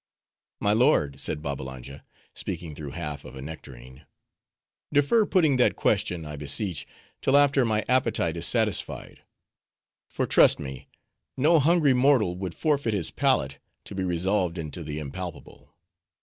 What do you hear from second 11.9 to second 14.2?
mortal would forfeit his palate, to be